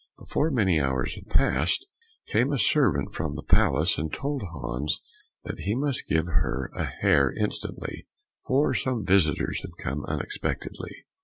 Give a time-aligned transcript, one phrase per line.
[0.17, 1.85] Before many hours had passed
[2.25, 4.99] came a servant from the palace, and told Hans
[5.43, 8.07] that he must give her a hare instantly,
[8.47, 11.03] for some visitors had come unexpectedly.